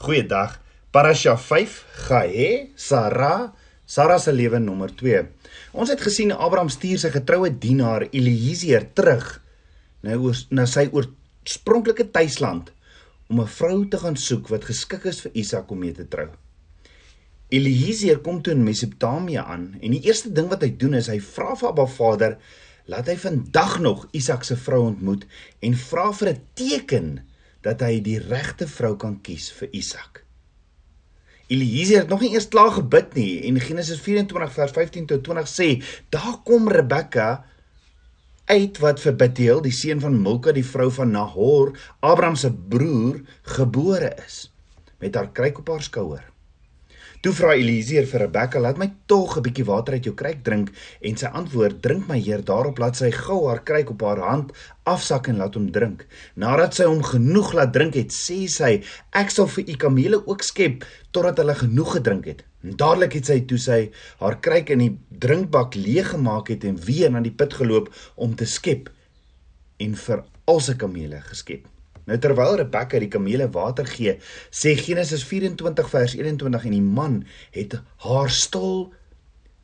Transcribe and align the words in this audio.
Goeiedag. 0.00 0.54
Parasha 0.90 1.34
5, 1.36 1.84
Gae, 2.08 2.70
Sara, 2.74 3.52
Sara 3.84 4.16
se 4.18 4.32
lewe 4.32 4.56
nommer 4.58 4.94
2. 4.96 5.18
Ons 5.76 5.92
het 5.92 6.00
gesien 6.00 6.32
Abraham 6.32 6.70
stuur 6.72 7.02
sy 7.02 7.10
getroue 7.12 7.50
dienaar 7.52 8.06
Eliezer 8.08 8.86
terug 8.96 9.26
nou 10.00 10.16
oor 10.24 10.40
na 10.56 10.64
sy 10.64 10.86
oorspronklike 10.88 12.08
tuisland 12.16 12.72
om 13.28 13.44
'n 13.44 13.52
vrou 13.58 13.84
te 13.92 14.00
gaan 14.00 14.16
soek 14.16 14.48
wat 14.48 14.64
geskik 14.70 15.04
is 15.04 15.20
vir 15.20 15.36
Isak 15.44 15.70
om 15.70 15.84
mee 15.84 15.92
te 15.92 16.08
trou. 16.08 16.30
Eliezer 17.50 18.24
kom 18.24 18.40
toe 18.40 18.54
in 18.54 18.64
Mesopotamië 18.64 19.44
aan 19.44 19.76
en 19.82 19.90
die 19.90 20.04
eerste 20.08 20.32
ding 20.32 20.48
wat 20.48 20.62
hy 20.62 20.76
doen 20.76 20.94
is 20.94 21.12
hy 21.12 21.20
vra 21.20 21.54
vir 21.54 21.68
Abba 21.68 21.86
Vader 21.86 22.38
laat 22.86 23.06
hy 23.06 23.16
vandag 23.16 23.80
nog 23.80 24.08
Isak 24.12 24.44
se 24.44 24.56
vrou 24.56 24.86
ontmoet 24.86 25.26
en 25.60 25.74
vra 25.74 26.12
vir 26.12 26.28
'n 26.28 26.40
teken 26.54 27.20
dat 27.66 27.84
hy 27.84 28.00
die 28.04 28.18
regte 28.22 28.68
vrou 28.68 28.96
kan 28.96 29.18
kies 29.24 29.50
vir 29.58 29.68
Isak. 29.76 30.24
Eliezer 31.50 32.04
het 32.04 32.10
nog 32.12 32.22
nie 32.22 32.32
eers 32.32 32.48
klaar 32.48 32.70
gebid 32.76 33.14
nie 33.18 33.42
en 33.48 33.58
Genesis 33.60 34.00
24 34.04 34.52
vers 34.54 34.74
15 34.76 35.08
tot 35.10 35.24
20 35.26 35.50
sê 35.50 35.68
daar 36.14 36.38
kom 36.46 36.70
Rebekka 36.70 37.30
uit 38.50 38.78
wat 38.82 39.02
vir 39.02 39.16
Bethuel 39.18 39.62
die 39.66 39.74
seun 39.74 40.02
van 40.02 40.18
Milka 40.22 40.54
die 40.54 40.66
vrou 40.66 40.88
van 40.94 41.10
Nahor 41.14 41.74
Abraham 42.06 42.38
se 42.38 42.52
broer 42.52 43.20
gebore 43.58 44.14
is 44.26 44.44
met 45.02 45.14
haar 45.16 45.30
kruik 45.32 45.58
op 45.58 45.68
haar 45.72 45.82
skouer. 45.82 46.29
Toe 47.20 47.34
vra 47.36 47.50
Eliezer 47.52 48.06
vir 48.08 48.22
Rebekka, 48.22 48.60
"Laat 48.64 48.78
my 48.78 48.86
tog 49.06 49.36
'n 49.36 49.42
bietjie 49.42 49.64
water 49.64 49.92
uit 49.92 50.04
jou 50.04 50.14
kruik 50.14 50.42
drink." 50.42 50.70
En 51.02 51.16
sy 51.16 51.26
antwoord, 51.26 51.82
"Drink 51.82 52.08
my 52.08 52.18
Heer." 52.18 52.42
Daarop 52.42 52.78
laat 52.78 52.96
sy 52.96 53.10
gou 53.10 53.46
haar 53.48 53.62
kruik 53.62 53.90
op 53.90 54.00
haar 54.00 54.18
hand 54.18 54.52
afsak 54.84 55.28
en 55.28 55.36
laat 55.36 55.54
hom 55.54 55.70
drink. 55.70 56.06
Nadat 56.34 56.74
sy 56.74 56.84
hom 56.84 57.02
genoeg 57.02 57.52
laat 57.52 57.72
drink 57.72 57.94
het, 57.94 58.10
sê 58.10 58.48
sy, 58.48 58.82
"Ek 59.12 59.30
sal 59.30 59.46
vir 59.46 59.64
u 59.68 59.76
kamele 59.76 60.26
ook 60.26 60.42
skep 60.42 60.84
totdat 61.10 61.36
hulle 61.36 61.54
genoeg 61.54 61.92
gedrink 61.92 62.24
het." 62.24 62.42
En 62.62 62.76
dadelik 62.76 63.12
het 63.12 63.26
sy 63.26 63.40
toe 63.40 63.58
sy 63.58 63.90
haar 64.18 64.40
kruik 64.40 64.70
in 64.70 64.78
die 64.78 64.98
drinkbak 65.18 65.74
leeg 65.74 66.10
gemaak 66.10 66.48
het 66.48 66.64
en 66.64 66.76
weer 66.76 67.10
na 67.10 67.20
die 67.20 67.36
put 67.36 67.52
geloop 67.52 67.94
om 68.16 68.34
te 68.34 68.46
skep 68.46 68.88
en 69.78 69.94
vir 69.94 70.24
al 70.46 70.60
sy 70.60 70.74
kamele 70.74 71.20
geskep. 71.20 71.66
Nou 72.08 72.18
terwyl 72.18 72.56
Rebekka 72.60 73.00
die 73.02 73.10
kamele 73.12 73.50
water 73.52 73.86
gee, 73.86 74.16
sê 74.50 74.76
Genesis 74.78 75.24
24 75.24 75.90
vers 75.90 76.14
21 76.16 76.64
en 76.64 76.76
die 76.76 76.86
man 77.00 77.20
het 77.56 77.76
haar 78.06 78.30
stil 78.30 78.92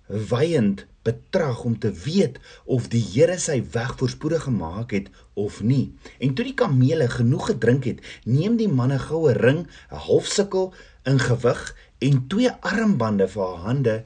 wyend 0.06 0.86
betrag 1.06 1.62
om 1.64 1.78
te 1.78 1.92
weet 1.92 2.38
of 2.64 2.88
die 2.90 3.02
Here 3.02 3.38
sy 3.38 3.60
weg 3.74 3.94
voorspoedig 4.00 4.46
gemaak 4.46 4.92
het 4.94 5.08
of 5.34 5.62
nie. 5.62 5.94
En 6.18 6.34
toe 6.34 6.46
die 6.48 6.56
kamele 6.58 7.08
genoeg 7.10 7.52
gedrink 7.52 7.86
het, 7.86 8.02
neem 8.24 8.56
die 8.58 8.68
man 8.68 8.92
'n 8.92 9.06
goue 9.08 9.32
ring, 9.32 9.66
'n 9.90 10.04
halfsikkel 10.08 10.74
in 11.04 11.18
gewig 11.18 11.74
en 11.98 12.26
twee 12.28 12.50
armbande 12.60 13.28
vir 13.28 13.46
haar 13.46 13.64
hande 13.70 14.04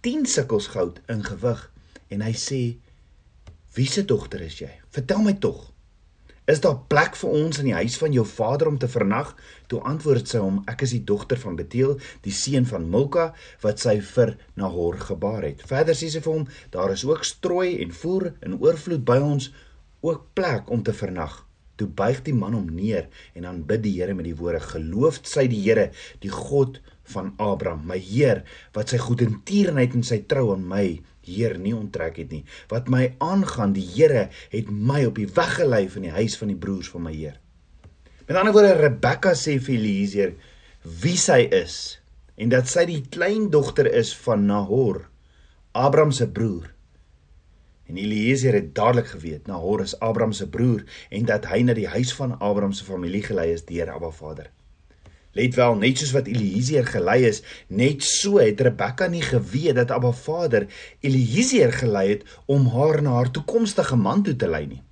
10 0.00 0.26
sikkels 0.26 0.66
goud 0.66 1.00
in 1.08 1.24
gewig 1.24 1.70
en 2.08 2.20
hy 2.20 2.32
sê: 2.32 2.76
"Wie 3.74 3.86
se 3.86 4.04
dogter 4.04 4.40
is 4.40 4.58
jy? 4.58 4.70
Vertel 4.90 5.22
my 5.22 5.32
tog." 5.32 5.69
Is 6.50 6.58
daar 6.64 6.78
plek 6.90 7.14
vir 7.14 7.34
ons 7.36 7.60
in 7.62 7.68
die 7.68 7.76
huis 7.78 7.94
van 8.00 8.14
jou 8.16 8.24
vader 8.26 8.66
om 8.66 8.78
te 8.80 8.88
vernag? 8.90 9.28
Toe 9.70 9.78
antwoord 9.86 10.26
sy 10.32 10.40
hom: 10.42 10.56
Ek 10.72 10.80
is 10.82 10.94
die 10.96 11.04
dogter 11.06 11.38
van 11.38 11.54
Beteel, 11.58 11.92
die 12.24 12.34
seun 12.34 12.64
van 12.66 12.88
Milka 12.90 13.28
wat 13.62 13.78
sy 13.78 14.00
vir 14.08 14.32
Nahor 14.58 14.98
gebaar 14.98 15.46
het. 15.46 15.62
Verder 15.70 15.94
sê 15.94 16.08
sy 16.10 16.22
vir 16.24 16.32
hom: 16.32 16.48
Daar 16.74 16.90
is 16.96 17.04
ook 17.06 17.22
strooi 17.28 17.76
en 17.84 17.94
voer 18.00 18.32
in 18.42 18.58
oorvloed 18.58 19.04
by 19.06 19.20
ons, 19.28 19.52
ook 20.02 20.26
plek 20.34 20.72
om 20.74 20.82
te 20.82 20.96
vernag. 21.02 21.36
Toe 21.78 21.86
buig 22.02 22.24
die 22.26 22.34
man 22.34 22.58
hom 22.58 22.66
neer 22.74 23.06
en 23.38 23.46
dan 23.46 23.62
bid 23.68 23.84
die 23.86 23.94
Here 24.00 24.18
met 24.18 24.26
die 24.26 24.34
woorde: 24.40 24.64
Geloof 24.72 25.20
sy 25.30 25.46
die 25.52 25.62
Here, 25.68 25.92
die 26.24 26.34
God 26.34 26.82
van 27.14 27.30
Abraham, 27.38 27.86
my 27.92 28.00
Heer, 28.10 28.42
wat 28.74 28.90
sy 28.90 28.98
goedertierenheid 28.98 29.94
en 29.94 30.02
sy 30.02 30.24
trou 30.26 30.48
aan 30.56 30.66
my 30.66 30.86
Heer 31.26 31.58
nie 31.58 31.74
onttrek 31.76 32.16
het 32.22 32.32
nie. 32.32 32.44
Wat 32.72 32.88
my 32.88 33.14
aangaan, 33.18 33.74
die 33.76 33.84
Here 33.84 34.28
het 34.52 34.70
my 34.70 35.04
op 35.08 35.20
die 35.20 35.28
weg 35.36 35.54
gelei 35.58 35.86
van 35.92 36.08
die 36.08 36.14
huis 36.14 36.36
van 36.40 36.52
die 36.52 36.58
broers 36.58 36.90
van 36.92 37.04
my 37.08 37.14
Heer. 37.14 37.38
Met 38.26 38.38
ander 38.38 38.54
woorde 38.54 38.76
Rebekka 38.78 39.34
sê 39.34 39.56
vir 39.58 39.74
Eliezer 39.74 40.34
wie 41.02 41.16
sy 41.18 41.42
is 41.52 41.78
en 42.40 42.52
dat 42.52 42.70
sy 42.70 42.86
die 42.88 43.02
kleindogter 43.12 43.88
is 43.90 44.14
van 44.24 44.46
Nahor, 44.48 45.02
Abraham 45.76 46.12
se 46.14 46.28
broer. 46.30 46.70
En 47.90 47.98
Eliezer 47.98 48.54
het 48.54 48.70
dadelik 48.74 49.10
geweet 49.12 49.50
Nahor 49.50 49.82
is 49.82 49.96
Abraham 49.98 50.32
se 50.32 50.46
broer 50.48 50.86
en 51.10 51.26
dat 51.26 51.50
hy 51.50 51.60
na 51.66 51.74
die 51.76 51.88
huis 51.90 52.14
van 52.16 52.36
Abraham 52.38 52.72
se 52.72 52.86
familie 52.86 53.22
gelei 53.26 53.50
is 53.52 53.66
deur 53.66 53.90
Abba 53.92 54.12
Vader. 54.14 54.48
Let 55.32 55.54
wel, 55.54 55.76
net 55.78 55.98
soos 56.00 56.10
wat 56.10 56.26
Eliezer 56.26 56.86
gelei 56.90 57.20
is, 57.28 57.42
net 57.68 58.02
so 58.02 58.40
het 58.42 58.60
Rebekka 58.60 59.06
nie 59.06 59.22
geweet 59.22 59.76
dat 59.78 59.92
Abba 59.94 60.10
Vader 60.10 60.66
Eliezer 61.06 61.72
gelei 61.72 62.08
het 62.16 62.24
om 62.50 62.66
haar 62.74 62.98
na 63.02 63.14
haar 63.20 63.30
toekomstige 63.30 63.96
man 63.96 64.24
toe 64.26 64.34
te 64.36 64.48
lei 64.50 64.66
nie. 64.66 64.82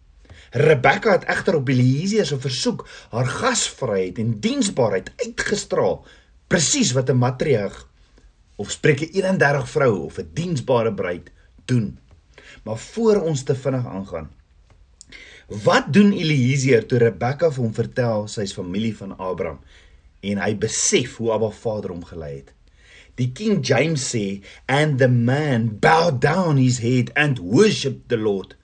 Rebekka 0.54 1.16
het 1.16 1.26
egter 1.28 1.58
op 1.58 1.68
Eliezer 1.68 2.26
se 2.26 2.38
versoek 2.40 2.86
haar 3.10 3.26
gasvryheid 3.26 4.18
en 4.22 4.38
diensbaarheid 4.40 5.10
uitgestraal, 5.16 6.04
presies 6.46 6.94
wat 6.94 7.10
'n 7.10 7.18
matriarg 7.18 7.88
of 8.56 8.70
Spreuke 8.70 9.10
31 9.10 9.68
vrou 9.70 10.04
of 10.04 10.18
'n 10.18 10.30
diensbare 10.32 10.94
bruid 10.94 11.30
doen. 11.64 11.98
Maar 12.62 12.78
voor 12.78 13.20
ons 13.20 13.42
te 13.42 13.54
vinnig 13.54 13.86
aangaan, 13.86 14.30
wat 15.46 15.92
doen 15.92 16.12
Eliezer 16.12 16.86
toe 16.86 16.98
Rebekka 16.98 17.50
vir 17.50 17.62
hom 17.62 17.74
vertel 17.74 18.28
sy 18.28 18.40
is 18.40 18.52
familie 18.52 18.96
van 18.96 19.16
Abraham? 19.18 19.60
En 20.20 20.40
hy 20.42 20.52
besef 20.58 21.18
hoe 21.20 21.32
Abba 21.36 21.50
Vader 21.54 21.94
hom 21.94 22.04
gelei 22.06 22.38
het. 22.40 22.54
Die 23.18 23.30
King 23.34 23.62
James 23.66 24.04
sê 24.12 24.40
and 24.70 24.98
the 24.98 25.08
man 25.08 25.68
bowed 25.82 26.20
down 26.22 26.56
his 26.56 26.78
head 26.84 27.10
and 27.16 27.40
worshiped 27.42 28.08
the 28.08 28.18
Lord. 28.18 28.54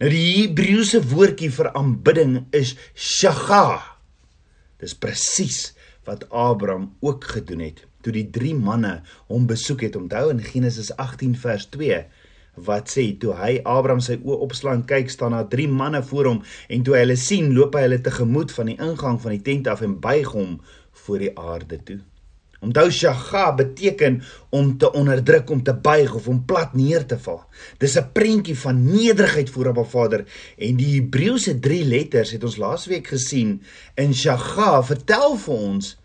Nou 0.00 0.10
die 0.12 0.24
Hebreëse 0.36 1.02
woordjie 1.10 1.50
vir 1.54 1.72
aanbidding 1.74 2.38
is 2.54 2.76
shaga. 2.94 3.82
Dis 4.78 4.94
presies 4.94 5.72
wat 6.06 6.28
Abraham 6.30 6.92
ook 7.02 7.26
gedoen 7.36 7.64
het 7.66 7.82
toe 8.06 8.14
die 8.14 8.28
drie 8.30 8.54
manne 8.54 9.00
hom 9.26 9.48
besoek 9.50 9.82
het. 9.82 9.98
Onthou 9.98 10.28
in 10.30 10.44
Genesis 10.44 10.92
18 10.94 11.34
vers 11.42 11.66
2 11.74 12.04
wat 12.66 12.88
sê 12.88 13.10
toe 13.20 13.34
hy 13.36 13.58
Abraham 13.68 14.00
sy 14.00 14.16
oë 14.22 14.38
opslaan 14.46 14.84
kyk 14.88 15.10
staan 15.12 15.34
daar 15.36 15.48
drie 15.52 15.66
manne 15.68 16.00
voor 16.06 16.30
hom 16.30 16.38
en 16.72 16.84
toe 16.86 16.94
hy 16.96 17.02
hulle 17.04 17.18
sien 17.20 17.50
loop 17.56 17.76
hy 17.76 17.82
hulle 17.84 18.00
tegemoet 18.04 18.54
van 18.56 18.70
die 18.70 18.78
ingang 18.80 19.18
van 19.20 19.34
die 19.34 19.42
tent 19.44 19.68
af 19.68 19.82
en 19.84 19.98
buig 20.00 20.30
hom 20.32 20.56
voor 21.06 21.24
die 21.24 21.32
aarde 21.38 21.80
toe. 21.86 21.98
Onthou 22.64 22.88
shaga 22.90 23.50
beteken 23.54 24.22
om 24.48 24.72
te 24.80 24.88
onderdruk, 24.92 25.50
om 25.50 25.62
te 25.62 25.74
buig 25.74 26.14
of 26.14 26.28
om 26.28 26.40
plat 26.44 26.72
neer 26.74 27.04
te 27.06 27.18
val. 27.18 27.44
Dis 27.78 27.96
'n 27.98 28.12
prentjie 28.12 28.58
van 28.58 28.84
nederigheid 28.84 29.50
voor 29.50 29.68
Abba 29.68 29.84
Vader 29.84 30.24
en 30.58 30.76
die 30.76 30.94
Hebreëse 30.94 31.58
3 31.58 31.84
letters 31.84 32.30
het 32.30 32.44
ons 32.44 32.56
laasweek 32.56 33.06
gesien 33.06 33.62
in 33.94 34.14
shaga 34.14 34.82
vertel 34.82 35.36
vir 35.36 35.54
ons 35.54 35.96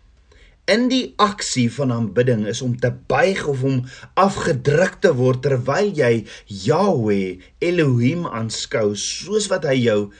in 0.64 0.86
die 0.88 1.14
aksie 1.16 1.66
van 1.74 1.92
aanbidding 1.92 2.46
is 2.46 2.62
om 2.62 2.76
te 2.78 2.92
buig 3.10 3.46
of 3.46 3.62
om 3.62 3.80
afgedruk 4.14 5.00
te 5.02 5.10
word 5.18 5.42
terwyl 5.42 5.90
jy 5.90 6.24
Yahweh 6.46 7.40
Elohim 7.58 8.26
aanskou 8.26 8.92
soos 8.94 9.48
wat 9.50 9.64
hy 9.64 9.80
jou 9.82 10.12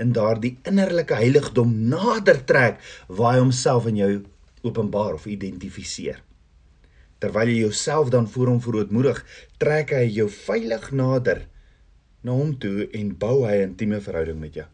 in 0.00 0.12
daardie 0.12 0.56
innerlike 0.66 1.14
heiligdom 1.14 1.72
nader 1.90 2.40
trek 2.44 2.80
waar 3.08 3.36
hy 3.36 3.40
homself 3.44 3.86
in 3.90 3.96
jou 4.00 4.12
openbaar 4.64 5.14
of 5.18 5.26
identifiseer. 5.30 6.22
Terwyl 7.22 7.48
jy 7.52 7.64
jouself 7.64 8.10
dan 8.12 8.28
voor 8.28 8.50
hom 8.52 8.60
verootmoedig, 8.60 9.20
trek 9.62 9.94
hy 9.96 10.06
jou 10.10 10.28
veilig 10.28 10.90
nader 10.92 11.44
na 12.24 12.32
hom 12.32 12.54
toe 12.58 12.88
en 12.92 13.12
bou 13.16 13.44
hy 13.44 13.60
'n 13.60 13.70
intieme 13.70 14.00
verhouding 14.00 14.40
met 14.40 14.54
jou. 14.54 14.66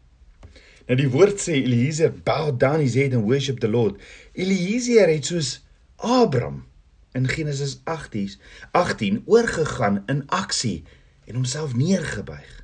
Nou 0.87 0.97
die 0.97 1.09
woord 1.09 1.39
sê 1.39 1.53
Eliezer 1.61 2.11
bow 2.11 2.51
down 2.57 2.79
his 2.79 2.95
head 2.95 3.13
and 3.13 3.23
worship 3.23 3.59
the 3.59 3.67
Lord. 3.67 3.99
Eliezer 4.33 5.07
het 5.07 5.25
soos 5.25 5.61
Abraham 5.97 6.65
in 7.13 7.27
Genesis 7.27 7.81
18 7.83 8.39
18 8.71 9.23
oorgegaan 9.25 10.03
in 10.07 10.23
aksie 10.27 10.83
en 11.25 11.35
homself 11.35 11.75
neergebuig. 11.75 12.60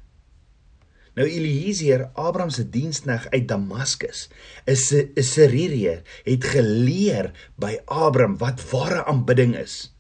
Nou 1.18 1.26
Eliezer, 1.26 2.12
Abraham 2.14 2.52
se 2.54 2.62
dienskneg 2.70 3.24
uit 3.34 3.48
Damaskus, 3.50 4.28
is 4.70 4.94
'n 4.94 5.24
Sirië, 5.24 6.02
het 6.24 6.44
geleer 6.46 7.32
by 7.56 7.80
Abraham 7.86 8.38
wat 8.38 8.62
ware 8.70 9.06
aanbidding 9.06 9.56
is. 9.58 9.96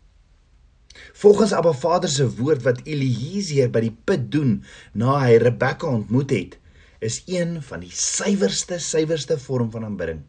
Volgens 1.13 1.53
Abba 1.53 1.73
Vader 1.73 2.09
se 2.09 2.35
woord 2.35 2.61
wat 2.61 2.81
Eliezer 2.83 3.69
by 3.69 3.79
die 3.79 3.97
put 4.03 4.31
doen 4.31 4.63
na 4.93 5.17
hy 5.25 5.37
Rebekka 5.41 5.87
ontmoet 5.87 6.29
het, 6.29 6.57
is 6.99 7.23
een 7.25 7.61
van 7.61 7.79
die 7.79 7.93
suiwerste 7.93 8.79
suiwerste 8.79 9.39
vorm 9.39 9.71
van 9.71 9.85
aanbidding. 9.85 10.21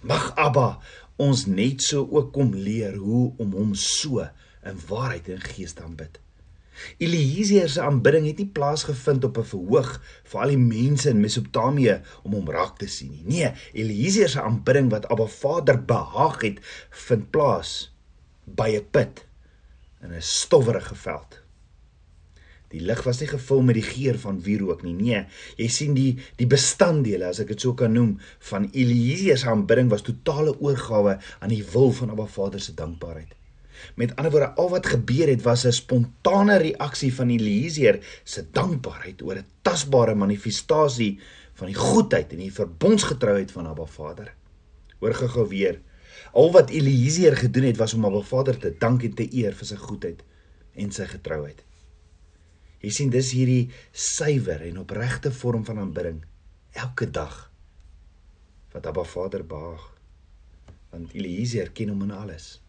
Mag 0.00 0.32
Abba 0.36 0.78
ons 1.16 1.46
net 1.46 1.82
so 1.82 2.08
ook 2.10 2.32
kom 2.32 2.54
leer 2.54 2.96
hoe 2.96 3.34
om 3.36 3.52
hom 3.52 3.74
so 3.74 4.24
in 4.64 4.80
waarheid 4.88 5.28
en 5.28 5.40
gees 5.40 5.72
te 5.72 5.82
aanbid. 5.82 6.18
Eliezer 6.98 7.68
se 7.68 7.80
aanbidding 7.80 8.26
het 8.26 8.38
nie 8.38 8.48
plaasgevind 8.56 9.24
op 9.24 9.38
'n 9.38 9.50
verhoog 9.54 9.90
vir 10.24 10.40
al 10.40 10.54
die 10.54 10.58
mense 10.58 11.10
in 11.10 11.20
Mesopotamië 11.20 12.00
om 12.22 12.32
hom 12.32 12.50
raak 12.50 12.78
te 12.78 12.86
sien 12.86 13.10
nie. 13.10 13.24
Nee, 13.24 13.52
Eliezer 13.72 14.28
se 14.28 14.40
aanbidding 14.40 14.90
wat 14.90 15.08
Abba 15.08 15.26
Vader 15.26 15.84
behaag 15.84 16.40
het, 16.40 16.58
vind 16.90 17.30
plaas 17.30 17.92
by 18.44 18.70
'n 18.76 18.86
put 18.90 19.26
in 20.02 20.12
'n 20.12 20.22
stowwerige 20.22 20.94
veld. 20.94 21.42
Die 22.72 22.80
lig 22.80 23.02
was 23.04 23.20
nie 23.20 23.28
gevul 23.28 23.60
met 23.62 23.74
die 23.74 23.84
geur 23.84 24.18
van 24.18 24.40
wierook 24.40 24.82
nie. 24.82 24.94
Nee, 24.94 25.26
jy 25.56 25.68
sien 25.68 25.94
die 25.94 26.16
die 26.36 26.46
bestanddele, 26.46 27.28
as 27.28 27.38
ek 27.38 27.48
dit 27.48 27.60
so 27.60 27.74
kan 27.74 27.92
noem, 27.92 28.18
van 28.38 28.70
Eliezer 28.72 29.38
se 29.38 29.50
aanbidding 29.52 29.90
was 29.90 30.02
totale 30.02 30.60
oorgawe 30.60 31.18
aan 31.40 31.52
die 31.52 31.64
wil 31.72 31.92
van 31.92 32.10
Abba 32.10 32.26
Vader 32.26 32.60
se 32.60 32.74
dankbaarheid. 32.74 33.34
Met 33.94 34.16
ander 34.16 34.32
woorde, 34.32 34.54
al 34.54 34.70
wat 34.70 34.86
gebeur 34.86 35.28
het 35.28 35.42
was 35.42 35.64
'n 35.66 35.72
spontane 35.72 36.56
reaksie 36.56 37.14
van 37.14 37.28
Eliezer 37.28 38.20
se 38.24 38.44
dankbaarheid 38.50 39.22
oor 39.22 39.36
'n 39.36 39.46
tasbare 39.62 40.14
manifestasie 40.14 41.20
van 41.54 41.66
die 41.66 41.76
goedheid 41.76 42.32
en 42.32 42.38
die 42.38 42.52
verbondsgetrouheid 42.52 43.52
van 43.52 43.66
Abba 43.66 43.84
Vader. 43.84 44.34
Hoor 44.98 45.14
gou-gou 45.14 45.48
weer. 45.48 45.80
Al 46.32 46.52
wat 46.52 46.70
Eliezer 46.70 47.36
gedoen 47.36 47.62
het 47.62 47.76
was 47.76 47.94
om 47.94 48.04
Abba 48.04 48.20
Vader 48.20 48.58
te 48.58 48.74
dank 48.78 49.02
en 49.02 49.14
te 49.14 49.34
eer 49.34 49.54
vir 49.54 49.66
sy 49.66 49.76
goedheid 49.76 50.22
en 50.74 50.92
sy 50.92 51.06
getrouheid. 51.06 51.64
Jy 52.80 52.90
sien 52.90 53.10
dis 53.10 53.30
hierdie 53.30 53.70
suiwer 53.92 54.62
en 54.62 54.78
opregte 54.78 55.32
vorm 55.32 55.64
van 55.64 55.78
aanbidding 55.78 56.24
elke 56.72 57.10
dag 57.10 57.52
wat 58.72 58.86
Abba 58.86 59.04
Vader 59.04 59.46
behaag. 59.46 59.92
Want 60.90 61.12
Eliezer 61.12 61.70
ken 61.70 61.88
hom 61.88 62.02
in 62.02 62.10
alles. 62.10 62.61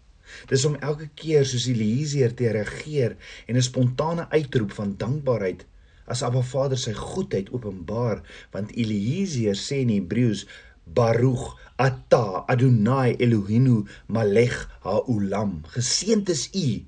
Dis 0.49 0.65
om 0.65 0.75
elke 0.75 1.09
keer 1.19 1.45
soos 1.45 1.67
Eliezer 1.71 2.33
te 2.35 2.51
reageer 2.51 3.17
en 3.47 3.55
'n 3.55 3.69
spontane 3.69 4.27
uitroep 4.29 4.71
van 4.79 4.97
dankbaarheid 4.97 5.65
as 6.05 6.23
Abba 6.23 6.41
Vader 6.43 6.77
sy 6.77 6.93
goedheid 6.93 7.51
openbaar, 7.55 8.21
want 8.51 8.73
Eliezer 8.75 9.55
sê 9.55 9.83
in 9.83 9.93
Hebreëus 9.93 10.45
Baruch 10.85 11.55
Ata 11.79 12.43
Adonai 12.47 13.15
Eloheinu 13.19 13.85
Malech 14.07 14.67
Haolam. 14.83 15.61
Geseënd 15.75 16.29
is 16.29 16.49
U, 16.53 16.83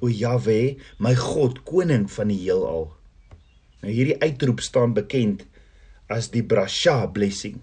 o 0.00 0.08
Jahwe, 0.08 0.76
my 0.98 1.14
God, 1.16 1.62
koning 1.64 2.06
van 2.12 2.28
die 2.32 2.40
heelal. 2.44 2.90
Nou 3.80 3.92
hierdie 3.92 4.18
uitroep 4.20 4.60
staan 4.60 4.92
bekend 4.96 5.46
as 6.12 6.28
die 6.34 6.44
Brasha 6.44 7.06
blessing. 7.08 7.60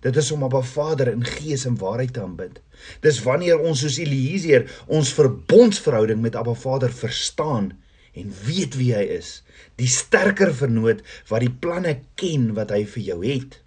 Dit 0.00 0.16
is 0.16 0.30
om 0.32 0.44
Abba 0.46 0.62
Vader 0.64 1.10
in 1.12 1.24
gees 1.24 1.66
en 1.68 1.76
waarheid 1.80 2.14
te 2.16 2.22
aanbid. 2.24 2.60
Dis 3.04 3.20
wanneer 3.22 3.60
ons 3.60 3.82
soos 3.84 3.98
Eliezer 4.00 4.64
ons 4.88 5.12
verbondsverhouding 5.16 6.22
met 6.24 6.38
Abba 6.40 6.54
Vader 6.56 6.92
verstaan 6.92 7.74
en 8.16 8.32
weet 8.46 8.74
wie 8.80 8.90
hy 8.96 9.04
is, 9.20 9.42
die 9.78 9.88
sterker 9.90 10.50
vernoot 10.56 11.04
wat 11.28 11.44
die 11.44 11.52
planne 11.52 11.98
ken 12.18 12.50
wat 12.56 12.72
hy 12.74 12.82
vir 12.94 13.04
jou 13.12 13.18
het, 13.22 13.60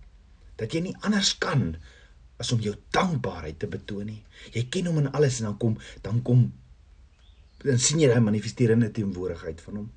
dat 0.59 0.73
jy 0.75 0.83
nie 0.89 0.97
anders 1.05 1.31
kan 1.39 1.75
as 2.41 2.51
om 2.51 2.59
jou 2.63 2.73
dankbaarheid 2.95 3.61
te 3.61 3.69
betoon 3.71 4.09
nie. 4.09 4.21
Jy 4.51 4.65
ken 4.73 4.89
hom 4.89 4.99
in 5.03 5.11
alles 5.13 5.39
en 5.39 5.51
dan 5.51 5.57
kom 5.61 5.77
dan 6.03 6.19
kom 6.27 6.49
dan 7.63 7.79
sien 7.79 8.01
jy 8.01 8.09
hy 8.11 8.19
manifesteer 8.19 8.73
in 8.73 8.83
'n 8.83 8.91
teenwoordigheid 8.91 9.61
van 9.61 9.75
hom. 9.75 9.91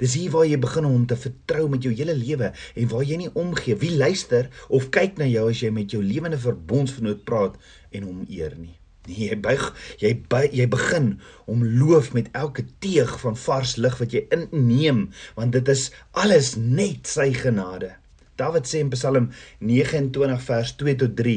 Dis 0.00 0.16
hier 0.18 0.32
waar 0.34 0.46
jy 0.46 0.58
begin 0.62 0.88
om 0.88 1.04
te 1.06 1.18
vertrou 1.18 1.68
met 1.72 1.82
jou 1.86 1.92
hele 1.94 2.14
lewe 2.16 2.52
en 2.52 2.88
waar 2.92 3.04
jy 3.04 3.20
nie 3.20 3.34
omgee 3.34 3.76
wie 3.82 3.92
luister 3.96 4.50
of 4.68 4.90
kyk 4.94 5.20
na 5.20 5.28
jou 5.30 5.48
as 5.50 5.62
jy 5.62 5.70
met 5.74 5.92
jou 5.94 6.02
lewende 6.02 6.40
verbondsvernoot 6.40 7.24
praat 7.28 7.56
en 7.92 8.08
hom 8.08 8.24
eer 8.28 8.56
nie. 8.58 8.76
Nee, 9.06 9.28
jy 9.30 9.36
buig, 9.38 9.66
jy 10.02 10.10
buig, 10.30 10.54
jy 10.58 10.66
begin 10.70 11.12
om 11.46 11.62
loof 11.62 12.10
met 12.16 12.30
elke 12.34 12.64
teeg 12.82 13.12
van 13.22 13.36
vars 13.38 13.76
lig 13.78 14.00
wat 14.00 14.16
jy 14.16 14.24
inneem 14.34 15.04
want 15.36 15.54
dit 15.54 15.68
is 15.70 15.90
alles 16.18 16.56
net 16.58 17.06
sy 17.10 17.30
genade. 17.36 17.92
Dawid 18.36 18.66
sê 18.68 18.82
in 18.82 18.90
Psalm 18.92 19.30
29 19.64 20.42
vers 20.48 20.72
2 20.82 20.96
tot 21.04 21.14
3: 21.16 21.36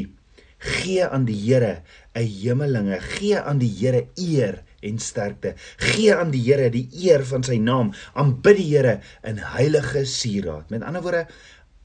Gee 0.80 1.06
aan 1.06 1.28
die 1.30 1.38
Here 1.38 1.84
'n 2.16 2.26
hemelinge, 2.26 3.00
gee 3.00 3.38
aan 3.38 3.62
die 3.62 3.72
Here 3.72 4.08
eer 4.18 4.64
en 4.86 5.00
sterkte. 5.04 5.56
Gee 5.82 6.16
aan 6.16 6.34
die 6.34 6.44
Here 6.46 6.70
die 6.74 6.88
eer 7.04 7.26
van 7.28 7.44
sy 7.46 7.58
naam. 7.62 7.94
Aanbid 8.14 8.60
die 8.60 8.68
Here 8.72 9.00
in 9.28 9.42
heilige 9.56 10.06
sieraad. 10.08 10.70
Met 10.74 10.86
ander 10.88 11.04
woorde, 11.06 11.26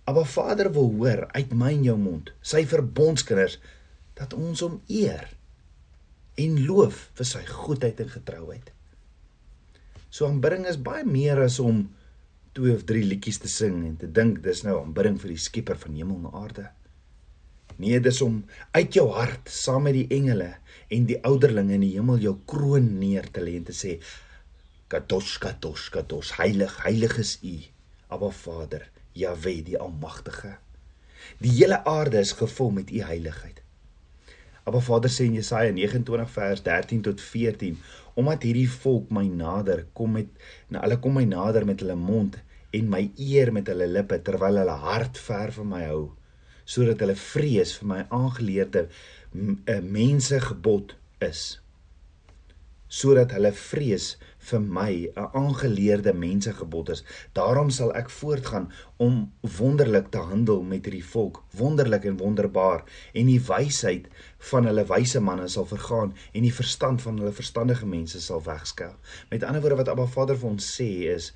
Abba 0.04 0.24
Vader 0.28 0.68
wil 0.72 0.90
hoor 0.98 1.24
uit 1.32 1.52
my 1.56 1.72
en 1.72 1.84
jou 1.86 1.96
mond, 1.96 2.28
sy 2.44 2.66
verbondskinders, 2.68 3.56
dat 4.18 4.36
ons 4.36 4.60
hom 4.60 4.78
eer 4.92 5.30
en 6.40 6.58
loof 6.66 7.08
vir 7.16 7.28
sy 7.28 7.40
goedheid 7.48 8.02
en 8.04 8.10
getrouheid. 8.12 8.70
So 10.14 10.28
aanbidding 10.28 10.66
is 10.70 10.78
baie 10.78 11.06
meer 11.08 11.40
as 11.42 11.56
om 11.62 11.86
twee 12.54 12.74
of 12.74 12.84
drie 12.86 13.02
liedjies 13.06 13.40
te 13.42 13.50
sing 13.50 13.80
en 13.82 13.96
te 13.98 14.10
dink 14.18 14.42
dis 14.44 14.62
nou 14.66 14.76
aanbidding 14.80 15.16
vir 15.22 15.32
die 15.34 15.40
Skepper 15.42 15.78
van 15.80 15.96
hemel 15.98 16.20
en 16.20 16.36
aarde. 16.42 16.68
Nee, 17.76 17.98
dis 18.00 18.20
om 18.22 18.44
uit 18.70 18.94
jou 18.94 19.08
hart 19.16 19.50
saam 19.50 19.88
met 19.88 19.96
die 19.96 20.06
engele 20.14 20.52
en 20.94 21.06
die 21.08 21.18
ouderlinge 21.26 21.74
in 21.74 21.82
die 21.82 21.94
hemel 21.96 22.20
jou 22.22 22.36
kroon 22.46 22.92
neer 23.00 23.26
te 23.34 23.42
lê 23.42 23.56
en 23.58 23.66
te 23.66 23.74
sê 23.74 23.96
Kadosh 24.92 25.38
Kadosh 25.42 25.88
Kadosh 25.90 26.36
heilig 26.38 26.76
heilig 26.84 27.18
is 27.18 27.38
U 27.42 27.54
Abba 28.14 28.30
Vader 28.30 28.86
Jahwe 29.14 29.60
die 29.66 29.78
almagtige. 29.78 30.56
Die 31.42 31.50
hele 31.56 31.80
aarde 31.86 32.18
is 32.18 32.34
gevul 32.38 32.70
met 32.74 32.90
U 32.90 33.02
heiligheid. 33.06 33.60
Abba 34.64 34.80
Vader 34.80 35.10
sê 35.10 35.26
in 35.28 35.36
Jesaja 35.38 35.72
29 35.74 36.30
vers 36.38 36.62
13 36.62 37.02
tot 37.10 37.20
14 37.20 37.78
omdat 38.14 38.46
hierdie 38.46 38.70
volk 38.70 39.10
my 39.10 39.24
nader 39.26 39.86
kom 39.98 40.14
met 40.20 40.30
nou 40.70 40.82
hulle 40.84 41.00
kom 41.02 41.18
my 41.18 41.24
nader 41.26 41.66
met 41.66 41.82
hulle 41.82 41.98
mond 41.98 42.38
en 42.74 42.90
my 42.90 43.08
eer 43.20 43.50
met 43.54 43.66
hulle 43.70 43.90
lippe 43.90 44.20
terwyl 44.26 44.62
hulle 44.62 44.76
hart 44.86 45.18
ver 45.26 45.52
van 45.58 45.68
my 45.72 45.82
hou 45.88 46.04
sodat 46.64 47.02
hulle 47.04 47.16
vrees 47.18 47.74
vir 47.78 47.90
my 47.90 48.00
aangeleerde 48.08 48.86
eh, 48.86 49.80
mense 49.80 50.40
gebod 50.48 50.96
is. 51.24 51.60
Sodat 52.94 53.32
hulle 53.34 53.50
vrees 53.58 54.14
vir 54.50 54.60
my 54.60 54.92
'n 55.16 55.28
aangeleerde 55.40 56.12
mense 56.14 56.52
gebod 56.52 56.88
is. 56.94 57.02
Daarom 57.32 57.70
sal 57.70 57.94
ek 57.94 58.10
voortgaan 58.10 58.70
om 58.96 59.32
wonderlik 59.40 60.10
te 60.10 60.18
handel 60.18 60.62
met 60.62 60.84
hierdie 60.84 61.04
volk 61.04 61.42
wonderlik 61.56 62.04
en 62.04 62.16
wonderbaar. 62.16 62.84
En 63.14 63.26
die 63.26 63.40
wysheid 63.40 64.08
van 64.50 64.66
hulle 64.68 64.84
wyse 64.86 65.20
manne 65.20 65.48
sal 65.48 65.66
vergaan 65.66 66.14
en 66.32 66.42
die 66.42 66.54
verstand 66.54 67.02
van 67.02 67.18
hulle 67.18 67.32
verstandige 67.32 67.86
mense 67.86 68.20
sal 68.20 68.42
wegskel 68.44 68.94
met 69.30 69.42
ander 69.42 69.60
woorde 69.60 69.80
wat 69.80 69.88
Abba 69.92 70.06
Vader 70.06 70.36
vir 70.36 70.50
ons 70.50 70.66
sê 70.76 70.90
is 71.14 71.30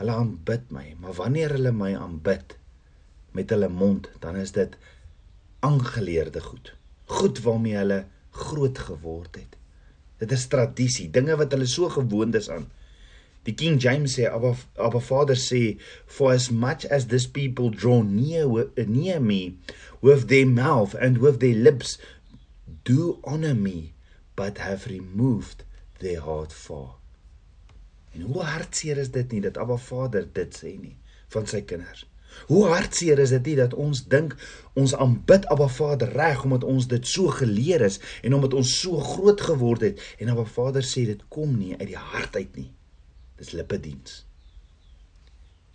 hulle 0.00 0.12
aanbid 0.12 0.70
my 0.76 0.86
maar 1.00 1.16
wanneer 1.20 1.56
hulle 1.56 1.72
my 1.72 1.92
aanbid 1.96 2.56
met 3.36 3.52
hulle 3.52 3.68
mond, 3.68 4.08
dan 4.22 4.38
is 4.40 4.54
dit 4.56 4.76
aangeleerde 5.66 6.40
goed. 6.40 6.72
Goed 7.18 7.42
waarmee 7.44 7.76
hulle 7.76 8.00
groot 8.30 8.78
geword 8.88 9.36
het. 9.38 9.56
Dit 10.22 10.32
is 10.32 10.48
tradisie, 10.52 11.10
dinge 11.12 11.36
wat 11.36 11.52
hulle 11.52 11.68
so 11.68 11.88
gewoond 11.92 12.34
is 12.34 12.48
aan. 12.50 12.66
Die 13.46 13.54
King 13.54 13.78
James 13.82 14.16
sê, 14.16 14.26
Abba, 14.26 14.54
Abba 14.82 15.00
Vader 15.00 15.38
sê, 15.38 15.76
for 16.06 16.32
as 16.32 16.48
much 16.50 16.86
as 16.90 17.06
this 17.12 17.28
people 17.30 17.70
draw 17.70 18.02
near, 18.02 18.66
near 18.76 19.20
me 19.20 19.58
with 20.02 20.26
their 20.32 20.48
mouth 20.48 20.96
and 20.98 21.18
with 21.22 21.38
their 21.40 21.54
lips, 21.54 21.98
do 22.84 23.20
honor 23.22 23.54
me, 23.54 23.92
but 24.34 24.58
have 24.58 24.90
removed 24.90 25.62
their 26.00 26.20
heart 26.20 26.52
far. 26.52 26.96
En 28.16 28.26
hoe 28.26 28.42
hartseer 28.42 28.98
is 28.98 29.12
dit 29.14 29.32
nie 29.32 29.44
dat 29.44 29.58
Abba 29.60 29.76
Vader 29.76 30.26
dit 30.32 30.58
sê 30.58 30.74
nie 30.80 30.96
van 31.34 31.46
sy 31.50 31.62
kinders. 31.68 32.06
Hoe 32.46 32.66
hartseer 32.66 33.18
is 33.18 33.32
dit 33.34 33.50
nie 33.50 33.56
dat 33.58 33.74
ons 33.74 34.04
dink 34.12 34.36
ons 34.74 34.94
aanbid 34.94 35.48
Abba 35.52 35.68
Vader 35.68 36.12
reg 36.12 36.44
omdat 36.44 36.64
ons 36.64 36.86
dit 36.90 37.06
so 37.06 37.32
geleer 37.40 37.86
is 37.88 37.98
en 38.22 38.36
omdat 38.38 38.54
ons 38.54 38.76
so 38.80 39.00
groot 39.14 39.40
geword 39.40 39.88
het 39.88 40.06
en 40.18 40.32
Abba 40.34 40.44
Vader 40.44 40.86
sê 40.86 41.06
dit 41.08 41.26
kom 41.28 41.58
nie 41.58 41.74
uit 41.76 41.88
die 41.88 42.00
hart 42.12 42.36
uit 42.36 42.56
nie. 42.56 42.70
Dis 43.36 43.52
lippediens. 43.56 44.26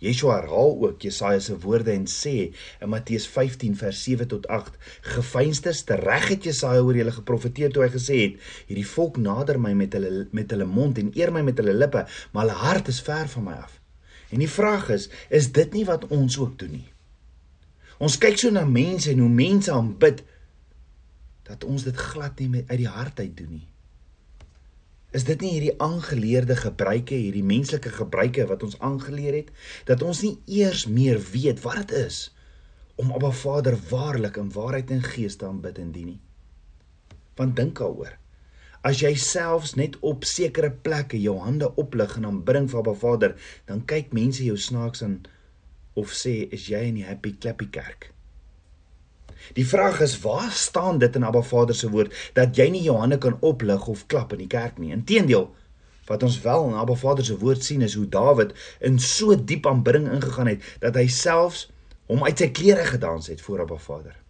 Yeshua 0.02 0.40
herhaal 0.40 0.72
ook 0.82 1.04
Jesaja 1.06 1.38
se 1.40 1.58
woorde 1.62 1.92
en 1.92 2.08
sê 2.10 2.34
in 2.82 2.90
Matteus 2.90 3.26
15 3.30 3.76
vers 3.78 4.02
7 4.02 4.26
tot 4.28 4.48
8: 4.50 4.78
"Gefeinstes 5.14 5.84
te 5.86 5.94
reg 5.94 6.28
het 6.28 6.44
Jesaja 6.44 6.80
oor 6.82 6.96
julle 6.98 7.14
geprofeteer 7.18 7.70
toe 7.70 7.84
hy 7.84 7.90
gesê 7.92 8.16
het: 8.22 8.40
Hierdie 8.66 8.88
volk 8.94 9.20
nader 9.22 9.60
my 9.60 9.72
met 9.78 9.94
hulle 9.94 10.26
met 10.32 10.50
hulle 10.50 10.66
mond 10.66 10.98
en 10.98 11.12
eer 11.14 11.30
my 11.32 11.42
met 11.46 11.62
hulle 11.62 11.74
lippe, 11.74 12.02
maar 12.32 12.46
hulle 12.48 12.58
hart 12.64 12.88
is 12.88 13.00
ver 13.00 13.30
van 13.36 13.46
my 13.50 13.54
af." 13.62 13.81
En 14.32 14.40
die 14.40 14.50
vraag 14.50 14.88
is, 14.94 15.08
is 15.28 15.50
dit 15.52 15.74
nie 15.76 15.84
wat 15.84 16.06
ons 16.08 16.38
ook 16.40 16.56
doen 16.58 16.72
nie? 16.78 16.88
Ons 18.02 18.16
kyk 18.18 18.38
so 18.40 18.50
na 18.50 18.64
mense 18.66 19.10
en 19.12 19.20
hoe 19.22 19.30
mense 19.30 19.70
aanbid 19.70 20.22
dat 21.46 21.66
ons 21.68 21.84
dit 21.84 21.96
glad 21.96 22.40
nie 22.40 22.48
met 22.50 22.70
uit 22.70 22.80
die 22.80 22.90
hart 22.90 23.20
uit 23.20 23.36
doen 23.36 23.52
nie. 23.58 23.68
Is 25.12 25.26
dit 25.28 25.42
nie 25.44 25.50
hierdie 25.52 25.74
aangeleerde 25.84 26.56
gebruike, 26.56 27.14
hierdie 27.14 27.44
menslike 27.44 27.92
gebruike 27.92 28.46
wat 28.48 28.64
ons 28.64 28.78
aangeleer 28.80 29.42
het 29.42 29.50
dat 29.90 30.02
ons 30.02 30.22
nie 30.24 30.38
eers 30.62 30.86
meer 30.88 31.20
weet 31.32 31.60
wat 31.66 31.82
dit 31.84 31.98
is 32.06 32.24
om 32.96 33.12
Abba 33.12 33.30
Vader 33.36 33.76
waarlik 33.90 34.40
in 34.40 34.48
waarheid 34.52 34.90
en 34.94 35.04
gees 35.04 35.36
te 35.36 35.46
aanbid 35.48 35.78
en 35.82 35.92
dien 35.92 36.14
nie? 36.14 36.20
Want 37.36 37.56
dink 37.56 37.76
daaroor. 37.80 38.16
As 38.82 38.98
jy 38.98 39.12
selfs 39.14 39.76
net 39.78 39.94
op 40.02 40.24
sekere 40.26 40.72
plekke 40.86 41.18
jou 41.22 41.36
hande 41.38 41.68
oplig 41.78 42.16
en 42.18 42.26
aanbidding 42.26 42.66
vir 42.70 42.80
Abba 42.80 42.94
Vader, 42.98 43.34
dan 43.70 43.84
kyk 43.86 44.10
mense 44.16 44.42
jou 44.42 44.56
snaaks 44.58 45.04
aan 45.06 45.20
of 45.94 46.10
sê 46.18 46.48
is 46.56 46.66
jy 46.66 46.80
in 46.88 46.98
die 46.98 47.06
happy 47.06 47.30
clappy 47.38 47.68
kerk? 47.70 48.08
Die 49.54 49.66
vraag 49.66 50.00
is 50.02 50.16
waar 50.24 50.50
staan 50.50 50.98
dit 50.98 51.14
in 51.16 51.26
Abba 51.28 51.42
Vader 51.46 51.78
se 51.78 51.90
woord 51.94 52.14
dat 52.34 52.58
jy 52.58 52.68
nie 52.74 52.82
jou 52.82 52.96
hande 52.98 53.20
kan 53.22 53.38
oplig 53.40 53.86
of 53.90 54.06
klap 54.10 54.34
in 54.34 54.42
die 54.42 54.50
kerk 54.50 54.78
nie. 54.82 54.90
Inteendeel, 54.94 55.46
wat 56.10 56.26
ons 56.26 56.40
wel 56.42 56.66
in 56.72 56.78
Abba 56.82 56.98
Vader 56.98 57.26
se 57.26 57.38
woord 57.38 57.62
sien 57.62 57.86
is 57.86 57.94
hoe 57.98 58.08
Dawid 58.08 58.54
in 58.80 58.98
so 58.98 59.36
diep 59.38 59.66
aanbidding 59.70 60.10
ingegaan 60.10 60.50
het 60.50 60.66
dat 60.82 60.98
hy 60.98 61.06
selfs 61.06 61.68
hom 62.10 62.26
uit 62.26 62.38
sy 62.38 62.50
klere 62.50 62.86
gedans 62.90 63.30
het 63.30 63.46
voor 63.46 63.62
Abba 63.66 63.78
Vader. 63.78 64.21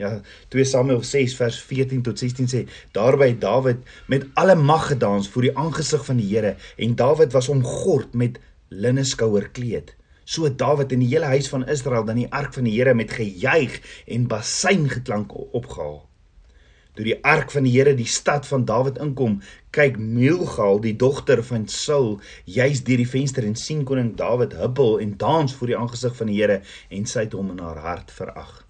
Ja, 0.00 0.20
2 0.48 0.64
Samuel 0.64 1.02
6 1.04 1.34
vers 1.36 1.58
14 1.68 2.02
tot 2.02 2.18
16 2.18 2.46
sê: 2.48 2.60
Daarby 2.96 3.34
Dawid 3.38 3.82
met 4.08 4.22
alle 4.40 4.54
mag 4.56 4.86
gedans 4.88 5.28
voor 5.28 5.44
die 5.44 5.56
aangesig 5.56 6.04
van 6.06 6.16
die 6.16 6.28
Here 6.30 6.54
en 6.80 6.94
Dawid 6.96 7.34
was 7.36 7.50
omgord 7.52 8.14
met 8.16 8.38
linne 8.68 9.04
skouerkleed. 9.04 9.92
So 10.24 10.46
het 10.48 10.56
Dawid 10.58 10.94
en 10.96 11.02
die 11.04 11.10
hele 11.10 11.28
huis 11.34 11.50
van 11.52 11.66
Israel 11.68 12.06
dan 12.08 12.16
die 12.16 12.30
ark 12.32 12.56
van 12.56 12.64
die 12.64 12.78
Here 12.78 12.94
met 12.96 13.12
gejuig 13.12 13.76
en 14.06 14.24
basuingeklank 14.30 15.34
opgehaal. 15.36 16.00
Toe 16.96 17.04
die 17.04 17.18
ark 17.20 17.52
van 17.52 17.68
die 17.68 17.74
Here 17.76 17.92
die 17.98 18.08
stad 18.08 18.48
van 18.48 18.64
Dawid 18.64 19.02
inkom, 19.04 19.36
kyk 19.76 20.00
Milgal, 20.00 20.80
die 20.80 20.94
dogter 20.96 21.44
van 21.44 21.68
Saul, 21.68 22.16
juis 22.48 22.80
deur 22.88 23.04
die 23.04 23.10
venster 23.18 23.44
en 23.44 23.58
sien 23.66 23.84
koning 23.84 24.14
Dawid 24.16 24.56
huppel 24.64 24.96
en 25.04 25.12
dans 25.20 25.60
voor 25.60 25.74
die 25.74 25.78
aangesig 25.84 26.16
van 26.16 26.32
die 26.32 26.40
Here 26.40 26.62
en 26.88 27.04
sy 27.04 27.28
het 27.28 27.36
hom 27.36 27.52
in 27.52 27.60
haar 27.68 27.84
hart 27.84 28.16
verag. 28.16 28.62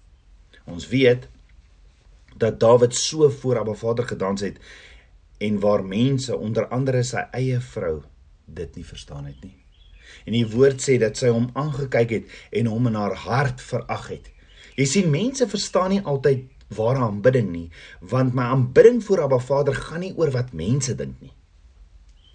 Ons 0.71 0.87
weet 0.87 1.27
dat 2.37 2.59
Dawid 2.59 2.95
so 2.95 3.29
voor 3.29 3.59
Abba 3.59 3.73
Vader 3.73 4.07
gedans 4.07 4.41
het 4.41 4.59
en 5.37 5.59
waar 5.59 5.83
mense 5.83 6.37
onder 6.37 6.67
andere 6.67 7.03
sy 7.03 7.25
eie 7.35 7.59
vrou 7.73 8.01
dit 8.45 8.75
nie 8.77 8.85
verstaan 8.85 9.25
het 9.25 9.41
nie. 9.43 9.57
En 10.25 10.35
die 10.35 10.47
woord 10.47 10.81
sê 10.83 10.97
dat 11.01 11.17
sy 11.17 11.31
hom 11.33 11.49
aangekyk 11.57 12.13
het 12.15 12.37
en 12.61 12.69
hom 12.71 12.87
in 12.87 12.97
haar 12.99 13.17
hart 13.25 13.61
verag 13.63 14.07
het. 14.13 14.31
Jy 14.77 14.87
sien 14.87 15.11
mense 15.11 15.47
verstaan 15.49 15.91
nie 15.95 16.01
altyd 16.07 16.47
ware 16.71 17.03
aanbidding 17.03 17.49
nie, 17.51 17.67
want 17.99 18.35
my 18.37 18.47
aanbidding 18.53 19.01
voor 19.03 19.25
Abba 19.25 19.41
Vader 19.43 19.75
gaan 19.75 20.05
nie 20.05 20.13
oor 20.15 20.31
wat 20.31 20.53
mense 20.55 20.95
dink 20.95 21.17
nie. 21.19 21.33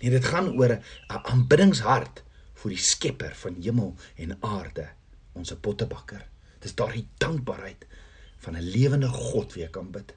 Nee, 0.03 0.13
dit 0.13 0.25
gaan 0.25 0.53
oor 0.59 0.77
'n 0.77 0.83
aanbiddingshart 1.09 2.23
vir 2.55 2.71
die 2.71 2.83
Skepper 2.83 3.35
van 3.35 3.57
hemel 3.63 3.95
en 4.17 4.37
aarde, 4.41 4.89
ons 5.33 5.55
pottebakker. 5.61 6.27
Dis 6.61 6.75
daardie 6.75 7.07
dankbaarheid 7.19 7.87
van 8.45 8.57
'n 8.57 8.63
lewende 8.63 9.09
God 9.09 9.55
wie 9.55 9.65
ek 9.65 9.73
kan 9.73 9.91
bid. 9.91 10.15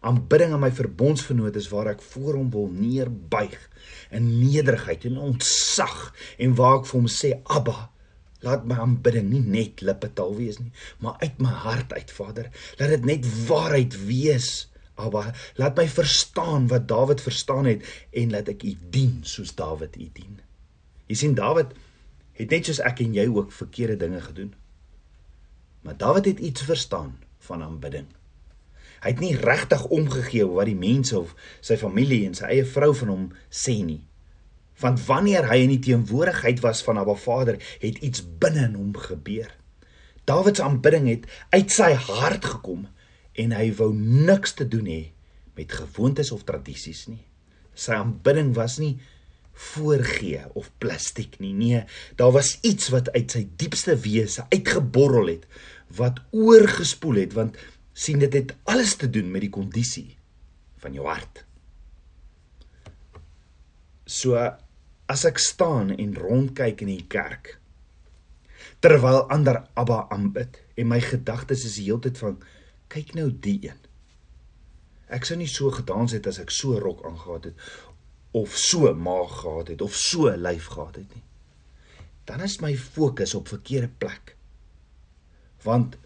Aanbidding 0.00 0.52
aan 0.52 0.60
my 0.60 0.72
verbondsvernoot 0.72 1.56
is 1.56 1.68
waar 1.68 1.86
ek 1.86 2.02
voor 2.02 2.34
hom 2.34 2.50
wil 2.50 2.68
neerbuig 2.68 3.70
in 4.10 4.38
nederigheid 4.38 5.04
en 5.04 5.16
ontzag 5.16 6.14
en 6.38 6.54
waar 6.54 6.78
ek 6.78 6.86
vir 6.86 7.00
hom 7.00 7.08
sê 7.08 7.40
Abba 7.44 7.94
Laat 8.44 8.66
my 8.68 8.76
aanbidding 8.76 9.30
nie 9.32 9.40
net 9.40 9.80
lippetaal 9.84 10.34
wees 10.36 10.58
nie, 10.60 10.72
maar 11.00 11.16
uit 11.22 11.38
my 11.40 11.52
hart 11.64 11.92
uit, 11.96 12.10
Vader. 12.12 12.50
Laat 12.80 12.92
dit 12.92 13.06
net 13.08 13.28
waarheid 13.48 13.96
wees. 14.04 14.66
Abba, 15.00 15.32
laat 15.58 15.78
my 15.80 15.86
verstaan 15.90 16.68
wat 16.70 16.84
Dawid 16.90 17.22
verstaan 17.24 17.66
het 17.66 17.86
en 18.14 18.30
laat 18.30 18.50
ek 18.52 18.62
U 18.62 18.74
dien 18.94 19.16
soos 19.26 19.54
Dawid 19.58 19.96
U 19.98 20.06
dien. 20.14 20.36
Jy 21.10 21.16
sien 21.18 21.34
Dawid 21.34 21.72
het 22.38 22.52
net 22.54 22.68
soos 22.68 22.82
ek 22.84 23.02
en 23.02 23.16
jy 23.16 23.24
ook 23.30 23.50
verkeerde 23.54 23.96
dinge 24.04 24.20
gedoen. 24.22 24.52
Maar 25.84 25.96
Dawid 26.00 26.24
het 26.24 26.38
iets 26.38 26.62
verstaan 26.64 27.18
van 27.44 27.62
aanbidding. 27.62 28.06
Hy 29.04 29.10
het 29.12 29.20
nie 29.20 29.36
regtig 29.36 29.84
omgegee 29.92 30.46
wat 30.48 30.70
die 30.70 30.78
mense 30.78 31.18
of 31.18 31.34
sy 31.60 31.76
familie 31.76 32.22
en 32.24 32.36
sy 32.36 32.48
eie 32.48 32.64
vrou 32.64 32.94
van 32.96 33.10
hom 33.12 33.26
sê 33.52 33.76
nie. 33.84 34.00
Want 34.80 35.02
wanneer 35.04 35.44
hy 35.50 35.58
in 35.66 35.74
die 35.74 35.82
teenwoordigheid 35.90 36.62
was 36.64 36.80
van 36.86 36.98
Abba 36.98 37.14
Vader, 37.20 37.60
het 37.82 38.00
iets 38.00 38.24
binne 38.40 38.64
in 38.70 38.78
hom 38.80 38.96
gebeur. 38.96 39.52
Dawid 40.24 40.56
se 40.56 40.64
aanbidding 40.64 41.10
het 41.10 41.28
uit 41.52 41.70
sy 41.70 41.92
hart 42.08 42.48
gekom 42.54 42.86
en 43.36 43.52
hy 43.52 43.68
wou 43.76 43.90
niks 43.92 44.56
te 44.56 44.64
doen 44.68 44.88
hê 44.88 45.02
met 45.54 45.72
gewoontes 45.72 46.32
of 46.32 46.46
tradisies 46.48 47.04
nie. 47.12 47.20
Sy 47.76 47.98
aanbidding 48.00 48.54
was 48.56 48.78
nie 48.80 48.96
voorgee 49.54 50.42
of 50.58 50.70
plastiek 50.82 51.38
nie. 51.38 51.52
Nee, 51.54 51.84
daar 52.18 52.32
was 52.34 52.58
iets 52.66 52.90
wat 52.94 53.10
uit 53.14 53.30
sy 53.30 53.44
diepste 53.56 53.96
wese 54.02 54.46
uitgeborrel 54.50 55.30
het 55.36 55.46
wat 55.94 56.20
oorgespoel 56.34 57.22
het 57.22 57.36
want 57.38 57.58
sien 57.94 58.18
dit 58.18 58.32
het 58.34 58.54
alles 58.66 58.96
te 58.98 59.10
doen 59.10 59.30
met 59.30 59.46
die 59.46 59.52
kondisie 59.54 60.16
van 60.82 60.96
jou 60.96 61.06
hart. 61.06 61.44
So 64.04 64.38
as 65.06 65.24
ek 65.28 65.38
staan 65.38 65.92
en 65.94 66.16
rondkyk 66.18 66.82
in 66.82 66.90
die 66.90 67.06
kerk 67.08 67.58
terwyl 68.84 69.22
ander 69.32 69.62
Abba 69.78 70.04
aanbid 70.12 70.58
en 70.76 70.90
my 70.90 70.98
gedagtes 71.00 71.64
is 71.68 71.78
die 71.78 71.86
hele 71.86 72.02
tyd 72.04 72.18
van 72.20 72.36
kyk 72.92 73.14
nou 73.16 73.30
die 73.30 73.58
een. 73.68 73.80
Ek 75.14 75.24
sou 75.28 75.38
nie 75.38 75.48
so 75.48 75.70
gedans 75.72 76.12
het 76.16 76.26
as 76.26 76.40
ek 76.42 76.52
so 76.52 76.76
rok 76.80 77.04
aangetree 77.06 77.54
het 77.54 77.92
of 78.34 78.56
so 78.58 78.90
maag 78.94 79.30
gehad 79.40 79.68
het 79.70 79.82
of 79.82 79.94
so 79.94 80.30
lyf 80.30 80.66
gehad 80.74 80.96
het 80.98 81.14
nie. 81.14 81.22
Dan 82.24 82.40
is 82.42 82.58
my 82.58 82.72
fokus 82.76 83.34
op 83.34 83.48
verkeerde 83.48 83.88
plek. 83.98 84.36
Want 85.62 85.96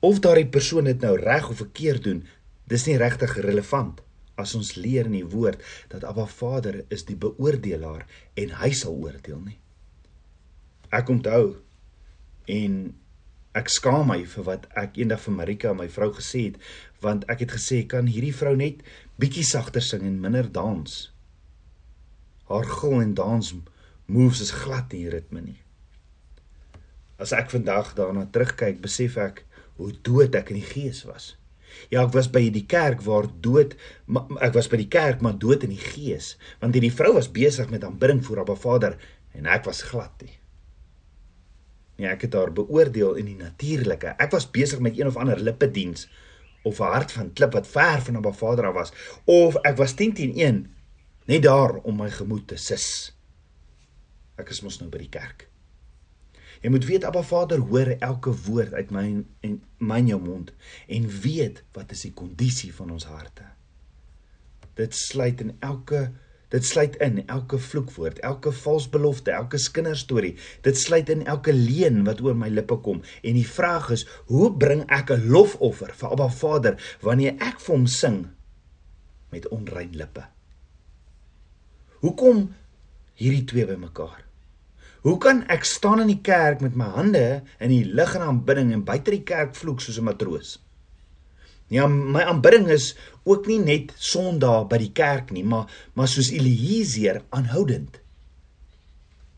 of 0.00 0.20
daardie 0.22 0.46
persoon 0.46 0.84
dit 0.84 1.00
nou 1.00 1.16
reg 1.18 1.48
of 1.50 1.56
verkeerd 1.56 2.04
doen, 2.04 2.22
dis 2.70 2.86
nie 2.86 2.96
regtig 3.00 3.34
relevant 3.42 4.00
as 4.40 4.54
ons 4.54 4.74
leer 4.78 5.08
in 5.10 5.18
die 5.18 5.28
woord 5.34 5.60
dat 5.92 6.04
Abba 6.08 6.26
Vader 6.26 6.82
is 6.88 7.04
die 7.08 7.18
beoordelaar 7.18 8.06
en 8.38 8.56
hy 8.62 8.70
sal 8.76 8.96
oordeel 8.96 9.42
nie. 9.42 9.58
Ek 10.94 11.10
onthou 11.12 11.56
en 12.50 12.78
ek 13.58 13.68
skaam 13.68 14.08
my 14.08 14.22
vir 14.24 14.46
wat 14.46 14.68
ek 14.78 14.96
eendag 15.00 15.20
vir 15.26 15.36
Marika, 15.36 15.74
my 15.76 15.88
vrou 15.92 16.12
gesê 16.16 16.46
het, 16.48 16.60
want 17.04 17.26
ek 17.32 17.44
het 17.44 17.56
gesê 17.58 17.82
kan 17.88 18.08
hierdie 18.08 18.34
vrou 18.36 18.54
net 18.56 18.80
bietjie 19.20 19.44
sagter 19.44 19.84
sing 19.84 20.06
en 20.08 20.20
minder 20.22 20.48
dans. 20.48 21.11
Haar 22.52 22.68
gil 22.68 22.98
en 23.00 23.14
dans 23.16 23.54
moves 24.12 24.40
is 24.44 24.52
glad 24.52 24.92
nie 24.92 25.08
ritme 25.08 25.40
nie. 25.40 25.60
As 27.22 27.32
ek 27.32 27.52
vandag 27.52 27.94
daarna 27.96 28.26
terugkyk, 28.34 28.82
besef 28.84 29.16
ek 29.20 29.44
hoe 29.78 29.92
dood 30.04 30.36
ek 30.36 30.52
in 30.52 30.60
die 30.60 30.68
gees 30.68 31.04
was. 31.08 31.32
Ja, 31.88 32.02
ek 32.02 32.12
was 32.12 32.28
by 32.28 32.42
die 32.52 32.66
kerk 32.68 33.00
waar 33.06 33.30
dood 33.44 33.78
ek 34.44 34.52
was 34.52 34.68
by 34.68 34.76
die 34.82 34.90
kerk 34.92 35.22
maar 35.24 35.38
dood 35.40 35.64
in 35.64 35.72
die 35.72 35.80
gees, 35.80 36.34
want 36.60 36.76
hierdie 36.76 36.92
vrou 36.92 37.14
was 37.16 37.30
besig 37.32 37.70
met 37.72 37.84
aanbidding 37.88 38.20
voor 38.26 38.42
haar 38.42 38.60
Vader 38.66 38.98
en 39.32 39.48
ek 39.48 39.64
was 39.68 39.80
glad 39.88 40.12
nie. 40.20 40.36
Nee, 41.96 42.10
ek 42.10 42.26
het 42.26 42.36
haar 42.36 42.52
beoordeel 42.52 43.16
in 43.20 43.30
die 43.30 43.38
natuurlike. 43.38 44.16
Ek 44.20 44.32
was 44.34 44.48
besig 44.50 44.80
met 44.84 44.98
een 44.98 45.08
of 45.08 45.16
ander 45.20 45.40
lippediens 45.40 46.08
of 46.68 46.80
'n 46.80 46.92
hart 46.92 47.12
van 47.12 47.32
klip 47.32 47.52
wat 47.56 47.66
ver 47.66 48.02
van 48.02 48.14
haar 48.20 48.34
Vader 48.34 48.66
af 48.66 48.74
was 48.74 48.92
of 49.24 49.56
ek 49.64 49.76
was 49.76 49.94
10 49.94 50.12
teen 50.12 50.34
1 50.36 50.66
net 51.30 51.42
daar 51.42 51.78
om 51.82 51.96
my 51.96 52.10
gemoed 52.10 52.48
te 52.50 52.56
sis. 52.56 53.12
Ek 54.40 54.50
is 54.50 54.62
mos 54.64 54.80
nou 54.80 54.90
by 54.90 55.02
die 55.04 55.12
kerk. 55.12 55.48
Jy 56.62 56.70
moet 56.70 56.84
weet 56.86 57.04
Abba 57.04 57.24
Vader 57.26 57.62
hoor 57.72 57.90
elke 57.98 58.32
woord 58.46 58.74
uit 58.78 58.90
my 58.94 59.06
en 59.42 59.56
my 59.82 59.98
jou 60.06 60.18
mond 60.22 60.52
en 60.86 61.08
weet 61.24 61.62
wat 61.74 61.90
is 61.94 62.04
die 62.06 62.14
kondisie 62.14 62.70
van 62.74 62.92
ons 62.94 63.08
harte. 63.10 63.48
Dit 64.78 64.94
sluit 64.96 65.42
in 65.42 65.56
elke 65.60 66.10
dit 66.52 66.66
sluit 66.68 66.98
in 67.00 67.22
elke 67.32 67.56
vloekwoord, 67.56 68.18
elke 68.28 68.50
vals 68.52 68.84
belofte, 68.92 69.32
elke 69.32 69.56
kinderstorie. 69.72 70.34
Dit 70.60 70.76
sluit 70.76 71.08
in 71.08 71.24
elke 71.24 71.54
leuen 71.56 72.02
wat 72.04 72.20
oor 72.20 72.36
my 72.36 72.50
lippe 72.52 72.76
kom 72.84 73.00
en 73.00 73.38
die 73.38 73.46
vraag 73.48 73.88
is, 73.96 74.04
hoe 74.28 74.50
bring 74.52 74.84
ek 74.92 75.14
'n 75.16 75.32
lofoffer 75.32 75.96
vir 75.96 76.12
Abba 76.12 76.28
Vader 76.28 76.76
wanneer 77.00 77.40
ek 77.40 77.58
vir 77.60 77.74
hom 77.74 77.86
sing 77.86 78.28
met 79.32 79.48
onrein 79.48 79.96
lippe? 79.96 80.28
Hoekom 82.02 82.48
hierdie 83.14 83.44
twee 83.46 83.66
bymekaar? 83.68 84.24
Hoe 85.06 85.18
kan 85.22 85.44
ek 85.50 85.62
staan 85.66 86.00
in 86.02 86.10
die 86.10 86.22
kerk 86.22 86.62
met 86.62 86.74
my 86.78 86.88
hande 86.96 87.42
in 87.62 87.70
die 87.70 87.84
lig 87.86 88.16
en 88.18 88.24
aanbidding 88.26 88.72
en 88.74 88.82
buite 88.86 89.14
die 89.14 89.22
kerk 89.26 89.54
vloek 89.58 89.82
soos 89.82 89.98
'n 89.98 90.08
matroos? 90.10 90.58
Ja, 91.70 91.86
my 91.86 92.22
aanbidding 92.26 92.66
is 92.68 92.96
ook 93.24 93.46
nie 93.46 93.58
net 93.58 93.94
Sondag 93.96 94.66
by 94.68 94.78
die 94.82 94.92
kerk 94.92 95.30
nie, 95.30 95.44
maar 95.44 95.70
maar 95.94 96.08
soos 96.08 96.30
Eliezer 96.30 97.22
aanhoudend. 97.30 98.00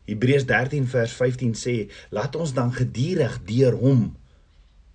Hebreërs 0.09 0.47
13 0.49 0.89
vers 0.89 1.13
15 1.13 1.55
sê, 1.55 1.77
laat 2.11 2.37
ons 2.37 2.53
dan 2.53 2.73
gedurig 2.73 3.39
deur 3.45 3.77
hom 3.77 4.17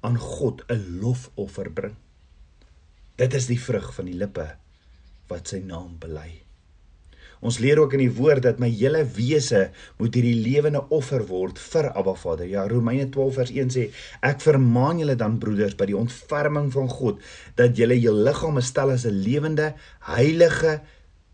aan 0.02 0.18
God 0.18 0.66
'n 0.70 1.00
lofoffer 1.02 1.70
bring. 1.72 1.96
Dit 3.16 3.34
is 3.34 3.46
die 3.46 3.62
vrug 3.62 3.94
van 3.94 4.06
die 4.06 4.18
lippe 4.18 4.56
wat 5.28 5.48
sy 5.48 5.60
naam 5.60 5.98
bely. 6.00 6.49
Ons 7.40 7.60
leer 7.64 7.80
ook 7.80 7.94
in 7.96 8.04
die 8.04 8.12
woord 8.12 8.44
dat 8.44 8.60
my 8.60 8.68
hele 8.68 9.06
wese 9.16 9.70
moet 9.98 10.16
hierdie 10.16 10.36
lewende 10.44 10.82
offer 10.96 11.24
word 11.30 11.60
vir 11.60 11.88
Abba 11.94 12.14
Vader. 12.20 12.48
Ja, 12.52 12.68
Romeine 12.68 13.08
12 13.10 13.34
vers 13.40 13.54
1 13.56 13.74
sê: 13.76 13.86
Ek 14.20 14.44
vermaan 14.44 15.00
julle 15.00 15.16
dan 15.16 15.40
broeders 15.40 15.78
by 15.80 15.88
die 15.88 15.98
ontferming 15.98 16.68
van 16.76 16.92
God 16.92 17.24
dat 17.56 17.80
julle 17.80 17.96
jul 18.00 18.24
liggame 18.28 18.62
stel 18.62 18.92
as 18.92 19.06
'n 19.08 19.24
lewende, 19.24 19.74
heilige, 20.12 20.82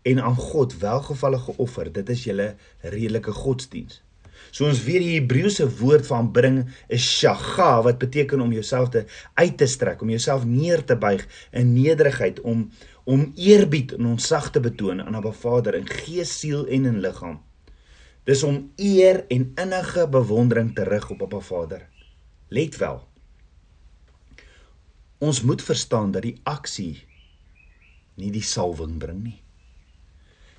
en 0.06 0.22
aan 0.22 0.36
God 0.36 0.78
welgevallige 0.78 1.56
offer, 1.56 1.92
dit 1.92 2.08
is 2.08 2.24
julle 2.24 2.54
redelike 2.80 3.32
godsdiens. 3.32 4.05
So 4.56 4.64
ons 4.64 4.78
weet 4.86 5.02
die 5.04 5.16
Hebreëse 5.18 5.66
woord 5.82 6.06
vir 6.08 6.16
aanbidding 6.16 6.54
is 6.96 7.04
shaga 7.04 7.82
wat 7.84 7.98
beteken 8.00 8.40
om 8.40 8.54
jouself 8.56 8.88
te 8.94 9.02
uit 9.36 9.56
te 9.60 9.66
strek, 9.68 10.00
om 10.00 10.08
jouself 10.08 10.46
neer 10.48 10.80
te 10.88 10.96
buig 10.96 11.26
in 11.52 11.74
nederigheid 11.74 12.40
om 12.40 12.70
om 13.06 13.28
eerbied 13.38 13.92
en 13.94 14.08
ontzag 14.16 14.48
te 14.50 14.58
betoon 14.64 14.98
aan 15.04 15.14
Abba 15.14 15.30
Vader 15.30 15.76
in 15.78 15.84
gees, 15.86 16.32
siel 16.40 16.64
en 16.66 16.88
in 16.90 16.96
liggaam. 17.04 17.36
Dis 18.26 18.42
om 18.42 18.72
eer 18.82 19.20
en 19.30 19.44
innige 19.62 20.08
bewondering 20.10 20.72
te 20.74 20.88
rig 20.88 21.06
op 21.14 21.22
Abba 21.28 21.38
Vader. 21.38 21.84
Let 22.48 22.80
wel. 22.82 22.98
Ons 25.22 25.44
moet 25.46 25.62
verstaan 25.62 26.10
dat 26.16 26.26
die 26.26 26.40
aksie 26.42 27.04
nie 28.18 28.32
die 28.34 28.42
salwing 28.42 28.96
bring 28.98 29.22
nie. 29.22 29.38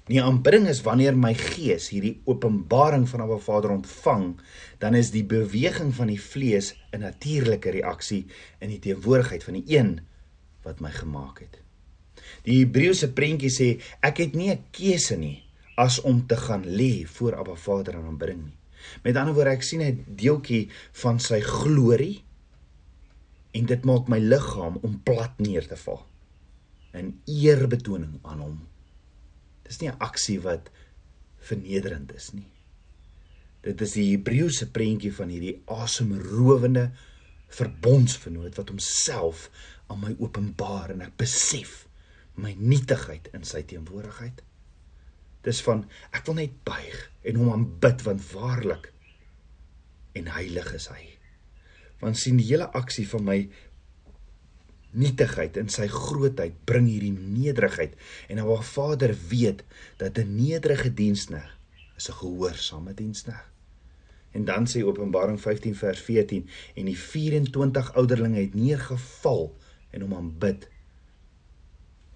Nie 0.08 0.22
aanbidding 0.24 0.70
is 0.72 0.86
wanneer 0.86 1.18
my 1.20 1.34
gees 1.36 1.90
hierdie 1.92 2.22
openbaring 2.32 3.04
van 3.12 3.26
Abba 3.26 3.38
Vader 3.44 3.74
ontvang, 3.76 4.38
dan 4.80 4.96
is 4.96 5.12
die 5.12 5.26
beweging 5.28 5.92
van 5.96 6.08
die 6.08 6.22
vlees 6.22 6.76
'n 6.96 7.04
natuurlike 7.04 7.70
reaksie 7.76 8.26
in 8.60 8.70
die 8.70 8.80
teenwoordigheid 8.80 9.44
van 9.44 9.60
die 9.60 9.78
een 9.78 10.00
wat 10.64 10.80
my 10.80 10.92
gemaak 10.92 11.40
het. 11.40 11.60
Die 12.44 12.64
Hebreëse 12.64 13.12
prentjie 13.14 13.52
sê 13.52 13.68
ek 14.02 14.18
het 14.24 14.36
nie 14.36 14.52
'n 14.52 14.64
keuse 14.72 15.18
nie 15.18 15.44
as 15.76 16.00
om 16.02 16.26
te 16.28 16.38
gaan 16.38 16.64
lê 16.64 17.06
voor 17.06 17.36
Abba 17.36 17.56
Vader 17.56 17.96
en 17.96 18.06
aanbidding 18.06 18.44
nie. 18.46 18.58
Met 19.04 19.16
ander 19.16 19.34
woorde 19.34 19.52
ek 19.52 19.64
sien 19.64 19.82
'n 19.82 20.06
deeltjie 20.08 20.70
van 21.04 21.20
sy 21.20 21.42
glorie 21.42 22.24
en 23.52 23.66
dit 23.66 23.86
maak 23.86 24.08
my 24.08 24.20
liggaam 24.20 24.80
om 24.82 25.02
plat 25.04 25.40
neer 25.40 25.68
te 25.68 25.76
val 25.76 26.06
in 26.94 27.20
eerbetoning 27.26 28.20
aan 28.24 28.40
hom. 28.40 28.58
Dis 29.68 29.82
nie 29.82 29.90
'n 29.90 30.00
aksie 30.00 30.40
wat 30.42 30.70
vernederend 31.38 32.14
is 32.16 32.32
nie. 32.34 32.48
Dit 33.62 33.82
is 33.82 33.94
die 33.98 34.12
Hebreëse 34.16 34.70
prentjie 34.72 35.14
van 35.14 35.30
hierdie 35.30 35.62
asemrowende 35.66 36.92
verbondsvernoot 37.48 38.56
wat 38.56 38.70
homself 38.70 39.50
aan 39.88 40.00
my 40.00 40.16
openbaar 40.20 40.92
en 40.94 41.02
ek 41.02 41.16
besef 41.20 41.88
my 42.36 42.54
nietigheid 42.60 43.30
in 43.34 43.44
sy 43.44 43.64
teenwoordigheid. 43.68 44.44
Dis 45.48 45.62
van 45.66 45.86
ek 46.12 46.26
wil 46.28 46.40
net 46.42 46.58
buig 46.68 46.98
en 47.24 47.40
hom 47.42 47.54
aanbid 47.54 48.04
want 48.08 48.26
waarlik 48.34 48.92
en 50.18 50.28
heilig 50.36 50.74
is 50.78 50.90
hy. 50.92 51.04
Want 52.02 52.20
sien 52.20 52.38
die 52.38 52.50
hele 52.52 52.68
aksie 52.78 53.08
van 53.10 53.26
my 53.26 53.40
nietigheid 54.98 55.58
en 55.62 55.70
sy 55.74 55.88
grootheid 55.92 56.56
bring 56.70 56.88
hierdie 56.90 57.14
nederigheid 57.14 57.94
en 58.28 58.40
nou 58.40 58.48
waar 58.50 58.66
Vader 58.66 59.14
weet 59.30 59.64
dat 60.02 60.18
'n 60.18 60.36
nederige 60.36 60.94
diensneg 60.94 61.58
is 61.98 62.10
'n 62.10 62.20
gehoorsame 62.22 62.94
diensneg. 62.94 63.44
En 64.32 64.46
dan 64.46 64.68
sê 64.68 64.84
Openbaring 64.84 65.42
15 65.42 65.76
vers 65.76 66.00
14 66.00 66.50
en 66.76 66.86
die 66.86 66.98
24 66.98 67.94
ouderlinge 67.94 68.40
het 68.40 68.54
neergeval 68.54 69.56
en 69.90 70.02
hom 70.02 70.14
aanbid 70.14 70.68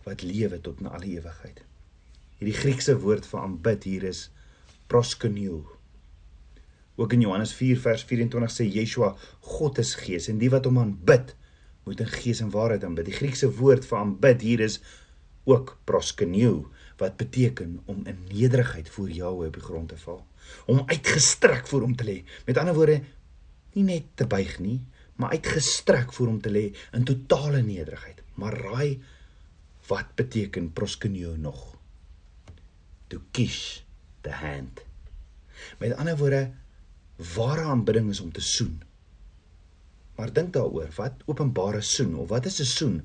wat 0.03 0.21
lewe 0.21 0.61
tot 0.61 0.79
in 0.79 0.87
alle 0.87 1.05
ewigheid. 1.05 1.61
Hierdie 2.37 2.57
Griekse 2.57 2.99
woord 2.99 3.25
vir 3.25 3.39
aanbid 3.39 3.83
hier 3.83 4.03
is 4.03 4.31
proskuneo. 4.87 5.77
Ook 6.95 7.13
in 7.13 7.21
Johannes 7.21 7.53
4 7.53 7.79
vers 7.79 8.03
24 8.03 8.51
sê 8.51 8.65
Yeshua 8.65 9.15
God 9.39 9.77
is 9.77 9.95
gees 9.95 10.27
en 10.27 10.41
die 10.41 10.49
wat 10.49 10.65
hom 10.65 10.79
aanbid 10.81 11.35
moet 11.91 12.03
in 12.05 12.11
gees 12.23 12.39
en 12.39 12.51
waarheid 12.53 12.83
aanbid. 12.87 13.09
Die 13.09 13.17
Griekse 13.19 13.49
woord 13.59 13.85
vir 13.87 13.99
aanbid 13.99 14.43
hier 14.45 14.63
is 14.63 14.79
ook 15.49 15.73
proskuneo 15.89 16.69
wat 17.01 17.17
beteken 17.19 17.79
om 17.89 18.05
in 18.07 18.19
nederigheid 18.29 18.89
voor 18.93 19.09
Jahwe 19.09 19.49
op 19.49 19.57
die 19.57 19.63
grond 19.65 19.89
te 19.89 19.97
val, 19.97 20.21
om 20.69 20.83
uitgestrek 20.85 21.67
voor 21.67 21.83
hom 21.83 21.95
te 21.97 22.05
lê. 22.07 22.17
Met 22.45 22.59
ander 22.61 22.77
woorde, 22.77 23.01
nie 23.73 23.83
net 23.87 24.11
te 24.15 24.27
buig 24.29 24.59
nie, 24.61 24.77
maar 25.17 25.33
uitgestrek 25.35 26.13
voor 26.13 26.29
hom 26.31 26.39
te 26.41 26.53
lê 26.53 26.69
in 26.95 27.07
totale 27.09 27.63
nederigheid. 27.65 28.21
Maar 28.39 28.55
raai 28.61 29.01
wat 29.89 30.13
beteken 30.15 30.71
proskuneo 30.77 31.33
nog? 31.35 31.75
To 33.11 33.19
kiss 33.35 33.81
the 34.23 34.31
hand. 34.31 34.85
Met 35.81 35.97
ander 35.97 36.15
woorde, 36.17 36.45
ware 37.33 37.67
aanbidding 37.73 38.09
is 38.13 38.21
om 38.21 38.31
te 38.31 38.41
soen 38.45 38.79
Maar 40.21 40.29
dink 40.33 40.51
daaroor, 40.53 40.91
wat 40.99 41.23
openbare 41.25 41.79
soen 41.81 42.13
of 42.21 42.27
wat 42.29 42.45
is 42.45 42.59
'n 42.61 42.69
soen? 42.69 42.97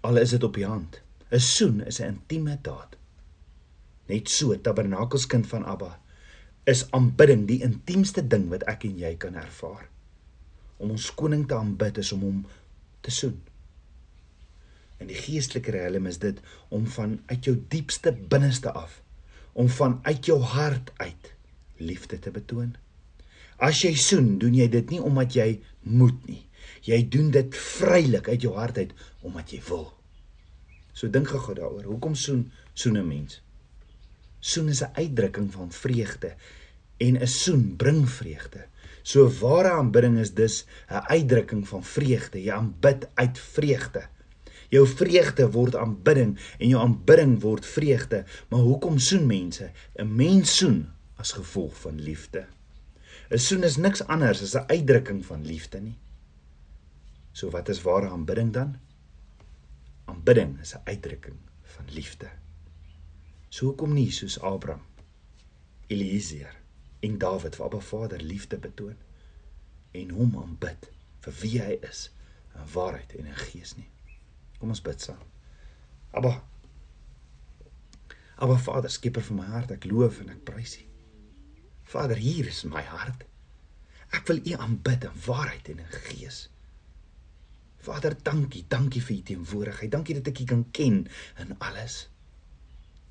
Al 0.00 0.16
is 0.16 0.30
dit 0.30 0.42
op 0.42 0.54
die 0.54 0.66
hand. 0.66 1.00
'n 1.30 1.38
Soen 1.38 1.80
is 1.86 2.00
'n 2.00 2.10
intieme 2.14 2.58
daad. 2.62 2.96
Net 4.06 4.30
so 4.30 4.60
tabernakelskind 4.60 5.46
van 5.46 5.64
Abba 5.64 6.00
is 6.64 6.90
aanbidding 6.90 7.46
die 7.46 7.62
intiemste 7.62 8.26
ding 8.26 8.48
wat 8.48 8.62
ek 8.62 8.84
en 8.84 8.98
jy 8.98 9.16
kan 9.16 9.34
ervaar. 9.34 9.88
Om 10.76 10.90
ons 10.90 11.14
koning 11.14 11.46
te 11.48 11.54
aanbid 11.54 11.98
is 11.98 12.12
om 12.12 12.20
hom 12.20 12.46
te 13.00 13.10
soen. 13.10 13.42
En 14.96 15.06
die 15.06 15.16
geestelike 15.16 15.70
riem 15.70 16.06
is 16.06 16.18
dit 16.18 16.40
om 16.68 16.86
van 16.86 17.20
uit 17.26 17.44
jou 17.44 17.64
diepste 17.68 18.12
binneste 18.12 18.72
af 18.72 19.02
om 19.52 19.68
van 19.68 19.98
uit 20.02 20.26
jou 20.26 20.40
hart 20.40 20.92
uit 20.96 21.34
liefde 21.76 22.18
te 22.18 22.30
betoon. 22.30 22.76
As 23.58 23.82
jy 23.82 23.94
soen, 23.94 24.38
doen 24.38 24.54
jy 24.54 24.68
dit 24.68 24.90
nie 24.90 25.00
omdat 25.00 25.34
jy 25.34 25.60
moet 25.82 26.26
nie. 26.26 26.42
Jy 26.84 27.08
doen 27.08 27.30
dit 27.30 27.56
vrylik 27.56 28.28
uit 28.28 28.42
jou 28.42 28.54
hart 28.54 28.78
uit 28.78 28.92
omdat 29.22 29.52
jy 29.52 29.60
wil. 29.68 29.92
So 30.94 31.08
dink 31.08 31.28
gou 31.28 31.54
daaroor. 31.54 31.84
Hoekom 31.84 32.14
soen 32.14 32.50
soen 32.74 32.98
'n 32.98 33.08
mens? 33.08 33.40
Soen 34.40 34.68
is 34.68 34.82
'n 34.82 34.92
uitdrukking 34.94 35.52
van 35.52 35.72
vreugde 35.72 36.34
en 36.98 37.16
'n 37.16 37.26
soen 37.26 37.76
bring 37.76 38.08
vreugde. 38.08 38.66
So 39.02 39.28
ware 39.28 39.70
aanbidding 39.70 40.18
is 40.18 40.34
dus 40.34 40.64
'n 40.88 41.04
uitdrukking 41.08 41.68
van 41.68 41.84
vreugde. 41.84 42.42
Jy 42.42 42.52
aanbid 42.52 43.08
uit 43.14 43.38
vreugde. 43.38 44.08
Jou 44.68 44.86
vreugde 44.86 45.50
word 45.50 45.76
aanbidding 45.76 46.38
en 46.58 46.68
jou 46.68 46.82
aanbidding 46.82 47.40
word 47.40 47.66
vreugde. 47.66 48.24
Maar 48.48 48.60
hoekom 48.60 48.98
soen 48.98 49.26
mense? 49.26 49.70
'n 49.96 50.14
Mens 50.16 50.56
soen 50.56 50.88
as 51.16 51.32
gevolg 51.32 51.80
van 51.80 52.00
liefde. 52.00 52.46
'n 53.30 53.38
Soen 53.38 53.62
is 53.62 53.76
niks 53.76 54.02
anders 54.06 54.42
as 54.42 54.54
'n 54.54 54.68
uitdrukking 54.68 55.24
van 55.26 55.46
liefde 55.46 55.80
nie. 55.80 55.98
So 57.32 57.50
wat 57.50 57.68
is 57.68 57.82
ware 57.82 58.08
aanbidding 58.08 58.52
dan? 58.52 58.76
Aanbidding 60.04 60.60
is 60.60 60.74
'n 60.74 60.80
uitdrukking 60.84 61.38
van 61.62 61.84
liefde. 61.90 62.30
So 63.48 63.66
hoekom 63.66 63.92
nie 63.92 64.10
soos 64.10 64.40
Abraham, 64.40 64.82
Eliezer 65.86 66.56
en 67.00 67.18
Dawid 67.18 67.56
vir 67.56 67.64
Abba 67.64 67.80
Vader 67.80 68.20
liefde 68.20 68.58
betoon 68.58 68.96
en 69.90 70.10
hom 70.10 70.36
aanbid 70.36 70.90
vir 71.20 71.34
wie 71.40 71.60
hy 71.62 71.78
is 71.90 72.10
in 72.54 72.72
waarheid 72.72 73.14
en 73.14 73.26
in 73.26 73.36
gees 73.36 73.76
nie. 73.76 73.90
Kom 74.58 74.68
ons 74.68 74.82
bid 74.82 75.00
saam. 75.00 75.22
Abba 76.10 76.42
Abba 78.34 78.56
Vader, 78.58 78.90
skieper 78.90 79.22
van 79.22 79.36
my 79.36 79.46
hart, 79.46 79.70
ek 79.70 79.84
loof 79.84 80.20
en 80.20 80.28
ek 80.34 80.42
prys 80.44 80.78
U. 80.80 80.93
Vader, 81.84 82.16
hier 82.16 82.46
is 82.46 82.64
my 82.64 82.82
hart. 82.82 83.24
Ek 84.14 84.26
wil 84.30 84.40
U 84.46 84.56
aanbid 84.62 85.04
in 85.08 85.22
waarheid 85.26 85.68
en 85.72 85.82
in 85.82 85.94
gees. 86.08 86.48
Vader, 87.84 88.16
dankie, 88.24 88.64
dankie 88.68 89.02
vir 89.04 89.16
U 89.16 89.22
teenwoordigheid. 89.30 89.92
Dankie 89.92 90.16
dat 90.18 90.30
ek 90.32 90.42
U 90.44 90.48
kan 90.54 90.64
ken 90.76 91.02
in 91.42 91.54
alles. 91.58 92.04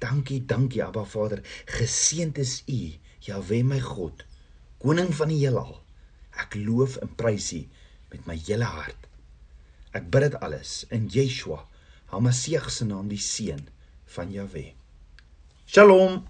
Dankie, 0.04 0.42
dankie 0.50 0.84
Abba 0.84 1.06
Vader. 1.08 1.44
Geseënd 1.78 2.40
is 2.42 2.62
U, 2.68 2.80
Jahwe 3.24 3.62
my 3.64 3.80
God, 3.84 4.26
koning 4.84 5.14
van 5.16 5.32
die 5.32 5.40
heelal. 5.44 5.78
Ek 6.42 6.58
loof 6.60 6.98
en 7.04 7.14
prys 7.20 7.52
U 7.56 7.62
met 8.12 8.26
my 8.28 8.36
hele 8.48 8.68
hart. 8.68 9.08
Ek 9.94 10.10
bid 10.10 10.26
dit 10.28 10.40
alles 10.42 10.82
in 10.94 11.08
Yeshua, 11.14 11.62
Hamasieg 12.14 12.68
se 12.70 12.86
naam, 12.86 13.08
die 13.10 13.22
seun 13.22 13.62
van 14.16 14.34
Jahwe. 14.34 14.72
Shalom. 15.66 16.24